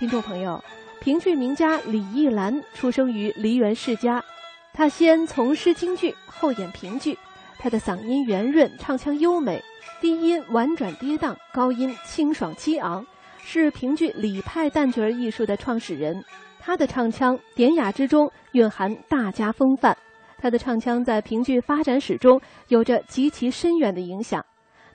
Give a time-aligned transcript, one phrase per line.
[0.00, 0.64] 听众朋友，
[0.98, 4.24] 评剧名家李义兰出生于梨园世家，
[4.72, 7.18] 她先从师京剧，后演评剧。
[7.58, 9.62] 她的嗓音圆润，唱腔优美，
[10.00, 13.06] 低音婉转跌宕，高音清爽激昂，
[13.44, 16.24] 是评剧李派旦角艺术的创始人。
[16.58, 19.94] 她的唱腔典雅之中蕴含大家风范，
[20.38, 24.42] 她的唱腔在评剧发展史中有着极其深远的影响。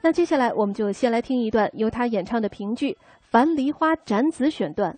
[0.05, 4.95] 那接下来我们就先来听一段由他演唱的评剧《樊梨花斩子》选段。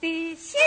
[0.00, 0.58] 的心。